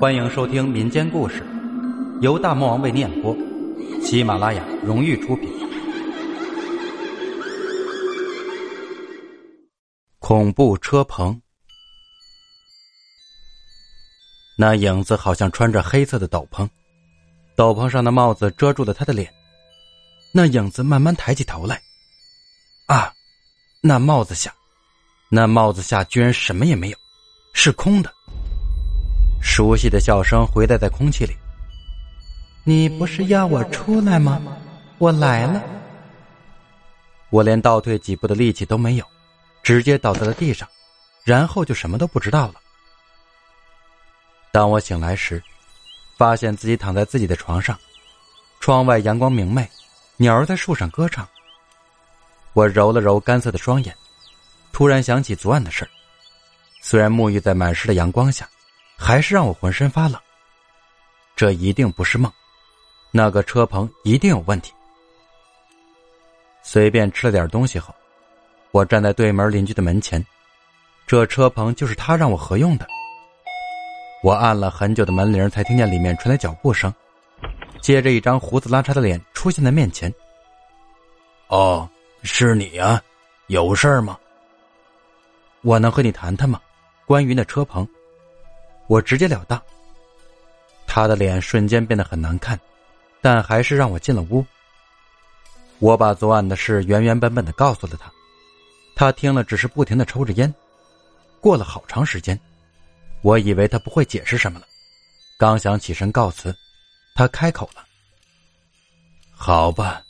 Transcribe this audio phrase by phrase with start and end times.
[0.00, 1.46] 欢迎收听民间故事，
[2.20, 3.34] 由大魔王为你演播，
[4.02, 5.48] 喜马拉雅荣誉出品。
[10.18, 11.40] 恐怖车棚，
[14.58, 16.68] 那影子好像穿着黑色的斗篷，
[17.56, 19.32] 斗篷上的帽子遮住了他的脸。
[20.32, 21.80] 那影子慢慢抬起头来，
[22.86, 23.12] 啊，
[23.80, 24.52] 那帽子下，
[25.30, 26.98] 那帽子下居然什么也没有，
[27.52, 28.12] 是空的。
[29.44, 31.36] 熟悉的笑声回荡在空气里。
[32.64, 34.42] 你不是要我出来吗？
[34.96, 35.62] 我来了。
[37.28, 39.04] 我连倒退几步的力气都没有，
[39.62, 40.66] 直接倒在了地上，
[41.24, 42.54] 然后就什么都不知道了。
[44.50, 45.40] 当我醒来时，
[46.16, 47.78] 发现自己躺在自己的床上，
[48.60, 49.68] 窗外阳光明媚，
[50.16, 51.28] 鸟儿在树上歌唱。
[52.54, 53.94] 我揉了揉干涩的双眼，
[54.72, 55.86] 突然想起昨晚的事
[56.80, 58.48] 虽然沐浴在满室的阳光下。
[59.04, 60.18] 还是让我浑身发冷。
[61.36, 62.32] 这一定不是梦，
[63.10, 64.72] 那个车棚一定有问题。
[66.62, 67.94] 随便吃了点东西后，
[68.70, 70.24] 我站在对门邻居的门前，
[71.06, 72.86] 这车棚就是他让我合用的。
[74.22, 76.90] 我按了很久的门铃，才听见里面传来脚步声，
[77.82, 80.10] 接着一张胡子拉碴的脸出现在面前。
[81.48, 81.86] 哦，
[82.22, 83.02] 是你啊，
[83.48, 84.18] 有事儿吗？
[85.60, 86.58] 我能和你谈谈吗？
[87.04, 87.86] 关于那车棚。
[88.86, 89.60] 我直截了当。
[90.86, 92.58] 他的脸瞬间变得很难看，
[93.20, 94.44] 但还是让我进了屋。
[95.80, 98.12] 我把昨晚的事原原本本的告诉了他，
[98.94, 100.52] 他听了只是不停的抽着烟。
[101.40, 102.38] 过了好长时间，
[103.22, 104.66] 我以为他不会解释什么了，
[105.36, 106.54] 刚想起身告辞，
[107.14, 107.84] 他开口了
[109.34, 110.02] ：“好吧，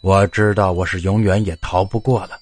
[0.00, 2.38] 我知道我是永远也逃不过了。”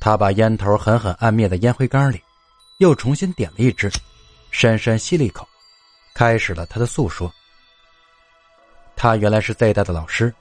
[0.00, 2.22] 他把烟头狠狠按灭在烟灰缸里。
[2.78, 3.90] 又重新点了一支，
[4.50, 5.46] 深深吸了一口，
[6.14, 7.32] 开始了他的诉说。
[8.96, 10.34] 他原来是 Z 大的老师，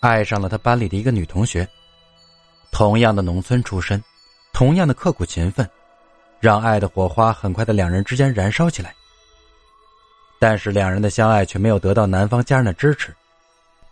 [0.00, 1.66] 爱上了他班里的一个女同学。
[2.70, 4.02] 同样的农村出身，
[4.52, 5.68] 同样的刻苦勤奋，
[6.38, 8.94] 让爱的火花很快在两人之间燃烧起来。
[10.38, 13.14] 但是两人的相爱却没有得到男方家人的支持。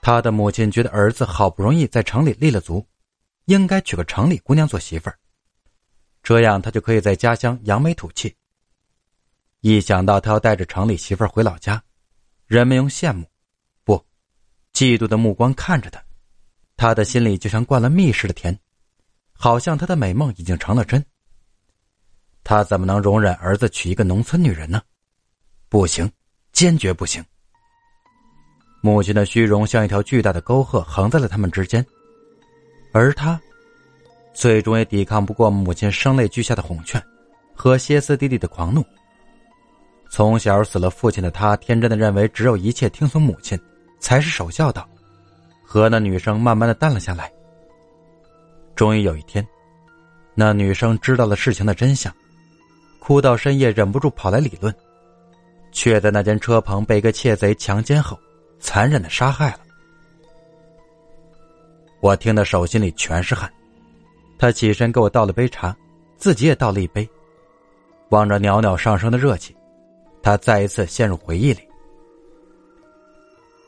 [0.00, 2.86] 他的母亲觉得儿子好不容易在城里立了足，
[3.46, 5.18] 应该娶个城里姑娘做媳妇儿。
[6.28, 8.36] 这样，他就可以在家乡扬眉吐气。
[9.60, 11.82] 一想到他要带着城里媳妇儿回老家，
[12.44, 13.24] 人们用羡慕、
[13.82, 13.94] 不，
[14.74, 16.04] 嫉妒的目光看着他，
[16.76, 18.54] 他的心里就像灌了蜜似的甜，
[19.32, 21.02] 好像他的美梦已经成了真。
[22.44, 24.82] 他怎么能容忍儿子娶一个农村女人呢？
[25.70, 26.12] 不行，
[26.52, 27.24] 坚决不行。
[28.82, 31.82] 母亲的虚荣像一条巨大的沟壑，横在了他们之间，
[32.92, 33.40] 而他。
[34.38, 37.02] 最终也抵抗不过母亲声泪俱下的哄劝，
[37.56, 38.84] 和歇斯底里的狂怒。
[40.08, 43.58] 从小死了父亲的他，天真的认为只有一切听从母亲，
[43.98, 44.88] 才是守孝道。
[45.64, 47.28] 和那女生慢慢的淡了下来。
[48.76, 49.44] 终于有一天，
[50.36, 52.14] 那女生知道了事情的真相，
[53.00, 54.72] 哭到深夜，忍不住跑来理论，
[55.72, 58.16] 却在那间车棚被一个窃贼强奸后，
[58.60, 59.58] 残忍的杀害了。
[61.98, 63.52] 我听得手心里全是汗。
[64.38, 65.76] 他起身给我倒了杯茶，
[66.16, 67.08] 自己也倒了一杯。
[68.10, 69.54] 望着袅袅上升的热气，
[70.22, 71.60] 他再一次陷入回忆里。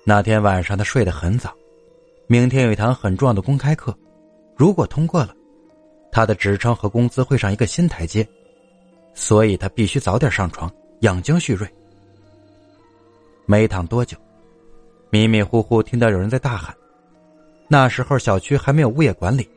[0.05, 1.53] 那天晚上他睡得很早，
[2.27, 3.95] 明天有一堂很重要的公开课，
[4.57, 5.35] 如果通过了，
[6.11, 8.27] 他的职称和工资会上一个新台阶，
[9.13, 11.69] 所以他必须早点上床养精蓄锐。
[13.45, 14.17] 没躺多久，
[15.11, 16.75] 迷迷糊糊听到有人在大喊，
[17.69, 19.49] 那时候小区还没有物业管理。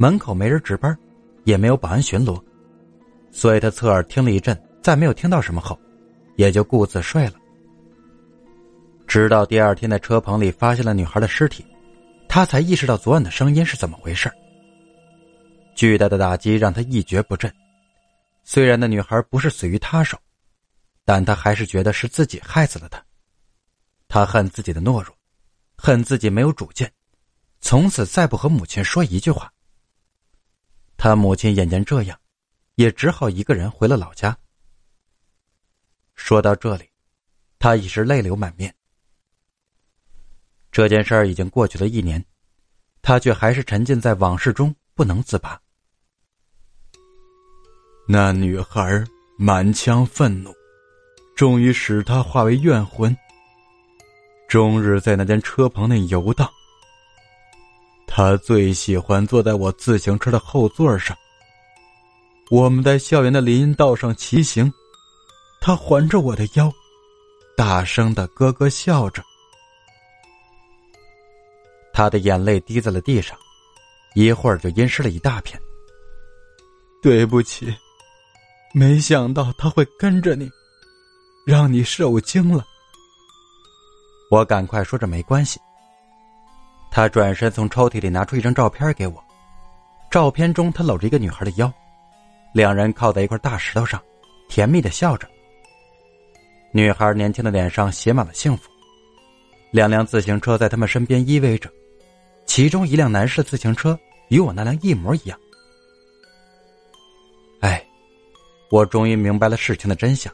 [0.00, 0.98] 门口没人值班，
[1.44, 2.42] 也没有保安巡逻，
[3.30, 5.78] 所以他侧耳听了一阵，再没有听到什么后，
[6.36, 7.34] 也就顾自睡了。
[9.06, 11.66] 直到第二天在车棚里发现了女孩的尸体，
[12.30, 14.32] 他才意识到昨晚的声音是怎么回事。
[15.74, 17.52] 巨大的打击让他一蹶不振。
[18.42, 20.18] 虽然那女孩不是死于他手，
[21.04, 23.04] 但他还是觉得是自己害死了她。
[24.08, 25.14] 他恨自己的懦弱，
[25.76, 26.90] 恨自己没有主见，
[27.60, 29.52] 从此再不和母亲说一句话。
[31.02, 32.20] 他母亲眼见这样，
[32.74, 34.36] 也只好一个人回了老家。
[36.14, 36.90] 说到这里，
[37.58, 38.74] 他已是泪流满面。
[40.70, 42.22] 这件事儿已经过去了一年，
[43.00, 45.58] 他却还是沉浸在往事中不能自拔。
[48.06, 49.02] 那女孩
[49.38, 50.54] 满腔愤怒，
[51.34, 53.16] 终于使他化为怨魂，
[54.50, 56.46] 终日在那间车棚内游荡。
[58.12, 61.16] 他最喜欢坐在我自行车的后座上。
[62.50, 64.70] 我们在校园的林荫道上骑行，
[65.60, 66.70] 他环着我的腰，
[67.56, 69.22] 大声的咯咯笑着。
[71.92, 73.38] 他的眼泪滴在了地上，
[74.16, 75.58] 一会儿就阴湿了一大片。
[77.00, 77.72] 对不起，
[78.74, 80.50] 没想到他会跟着你，
[81.46, 82.64] 让你受惊了。
[84.30, 85.60] 我赶快说着没关系。
[86.90, 89.22] 他转身从抽屉里拿出一张照片给我，
[90.10, 91.72] 照片中他搂着一个女孩的腰，
[92.52, 94.02] 两人靠在一块大石头上，
[94.48, 95.28] 甜蜜的笑着。
[96.72, 98.68] 女孩年轻的脸上写满了幸福，
[99.70, 101.70] 两辆自行车在他们身边依偎着，
[102.44, 103.98] 其中一辆男士自行车
[104.28, 105.38] 与我那辆一模一样。
[107.60, 107.84] 哎，
[108.70, 110.32] 我终于明白了事情的真相，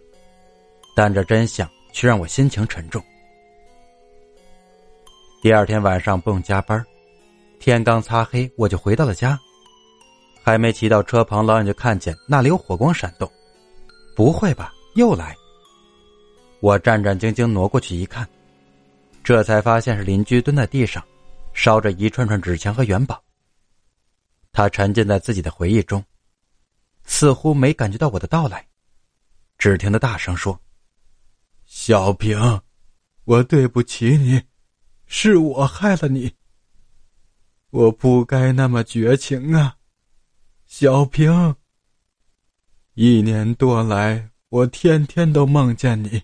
[0.95, 3.03] 但这真相却让我心情沉重。
[5.43, 6.85] 第二天晚上不用加班，
[7.61, 9.39] 天刚擦黑我就回到了家，
[10.43, 13.31] 还没骑到车旁，老远就看见那里有火光闪动。
[14.17, 15.37] 不会吧，又来！
[16.61, 18.27] 我战战兢兢挪过去一看，
[19.23, 21.05] 这才发现是邻居蹲在地上，
[21.53, 23.23] 烧着一串串纸钱和元宝。
[24.53, 26.03] 他沉浸在自己的回忆中，
[27.05, 28.67] 似乎没感觉到我的到来，
[29.59, 30.59] 只听他大声说
[31.67, 32.61] ：“小平，
[33.25, 34.43] 我对不起你。”
[35.07, 36.33] 是我害了你，
[37.71, 39.77] 我不该那么绝情啊，
[40.67, 41.55] 小平。
[42.95, 46.21] 一年多来，我天天都梦见你。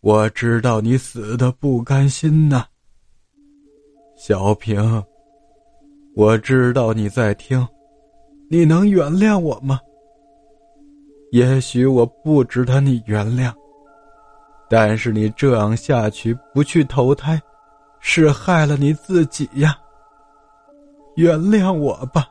[0.00, 2.64] 我知道你死的不甘心呐，
[4.16, 5.04] 小平。
[6.14, 7.66] 我知道你在听，
[8.50, 9.80] 你能原谅我吗？
[11.30, 13.54] 也许我不值得你原谅，
[14.68, 17.40] 但是你这样下去，不去投胎。
[18.04, 19.78] 是害了你自己呀！
[21.14, 22.26] 原谅我吧。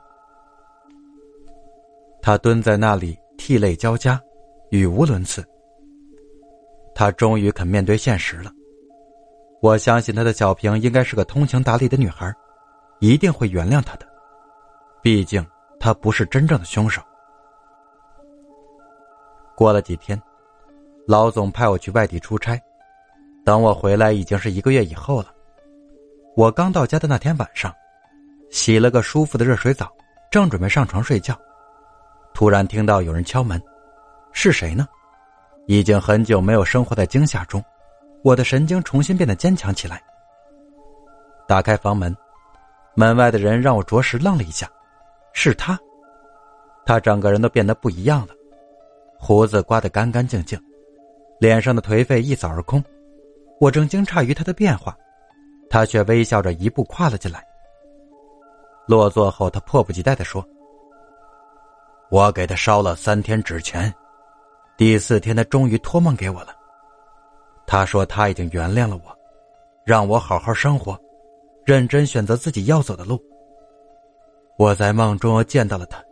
[2.22, 4.22] 他蹲在那里，涕泪交加，
[4.70, 5.44] 语无伦次。
[6.94, 8.52] 他终于肯面对现实了。
[9.62, 12.32] 我相信他的小平应该是个通情达理的女孩，
[13.00, 14.06] 一定会原谅他的。
[15.02, 15.44] 毕竟
[15.80, 17.02] 他不是真正的凶手。
[19.56, 20.22] 过了几天，
[21.08, 22.62] 老总派我去外地出差，
[23.46, 25.34] 等我回来已经是一个月以后了。
[26.36, 27.74] 我刚到家的那天晚上，
[28.50, 29.92] 洗了个舒服的热水澡，
[30.32, 31.38] 正准备上床睡觉，
[32.34, 33.62] 突然听到有人敲门，
[34.32, 34.88] 是谁呢？
[35.68, 37.62] 已经很久没有生活在惊吓中，
[38.24, 40.02] 我的神经重新变得坚强起来。
[41.50, 42.16] 打开房门，
[42.96, 44.70] 门外的人让我着实愣了一下，
[45.34, 45.78] 是他，
[46.86, 48.34] 他整个人都变得不一样了，
[49.20, 50.58] 胡子刮得干干净净，
[51.42, 52.82] 脸上的颓废一扫而空，
[53.60, 54.96] 我正惊诧于他的变化。
[55.72, 57.42] 他却微笑着一步跨了进来。
[58.86, 60.46] 落座后，他迫不及待的说
[62.12, 63.94] ：“我给他烧了三天纸钱，
[64.76, 66.54] 第四天他终于托梦给我了。
[67.66, 69.18] 他说他已经原谅了我，
[69.86, 71.00] 让我好好生活，
[71.66, 73.18] 认真选择自己要走的路。
[74.58, 76.04] 我在梦中见到了他，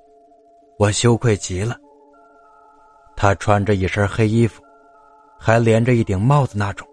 [0.77, 1.75] 我羞愧极了。
[3.17, 4.63] 他穿着一身黑衣服，
[5.37, 6.87] 还连着一顶帽子，那种，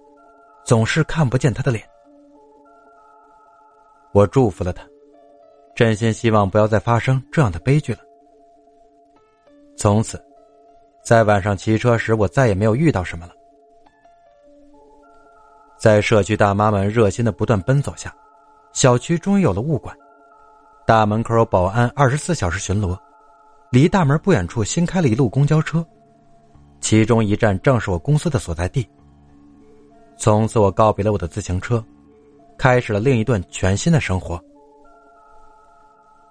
[0.64, 1.88] 总是看不见他的脸。”
[4.16, 4.82] 我祝福了他，
[5.74, 7.98] 真心希望不要再发生这样的悲剧了。
[9.76, 10.18] 从此，
[11.04, 13.34] 在晚上骑车时，我再也没有遇到什么了。
[15.76, 18.10] 在社区大妈们热心的不断奔走下，
[18.72, 19.94] 小区终于有了物管。
[20.86, 22.98] 大门口有保安二十四小时巡逻，
[23.70, 25.86] 离大门不远处新开了一路公交车，
[26.80, 28.88] 其中一站正是我公司的所在地。
[30.16, 31.84] 从此，我告别了我的自行车。
[32.58, 34.42] 开始了另一段全新的生活。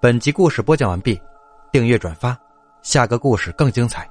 [0.00, 1.20] 本集故事播讲完毕，
[1.72, 2.38] 订阅转发，
[2.82, 4.08] 下个故事更精彩。